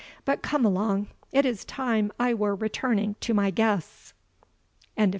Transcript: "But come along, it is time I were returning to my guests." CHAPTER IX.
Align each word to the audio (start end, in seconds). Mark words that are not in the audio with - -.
"But 0.25 0.41
come 0.41 0.65
along, 0.65 1.09
it 1.31 1.45
is 1.45 1.63
time 1.63 2.11
I 2.19 2.33
were 2.33 2.55
returning 2.55 3.17
to 3.19 3.35
my 3.35 3.51
guests." 3.51 4.15
CHAPTER 4.97 5.03
IX. 5.03 5.09